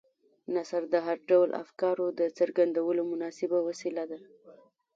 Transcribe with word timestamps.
نثر 0.55 0.81
د 0.93 0.95
هر 1.05 1.17
ډول 1.29 1.49
افکارو 1.63 2.05
د 2.19 2.21
څرګندولو 2.37 3.01
مناسبه 3.11 3.57
وسیله 3.67 4.03
ده. 4.11 4.19